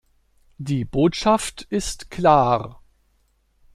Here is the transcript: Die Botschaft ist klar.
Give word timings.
Die 0.57 0.83
Botschaft 0.83 1.61
ist 1.69 2.09
klar. 2.09 2.81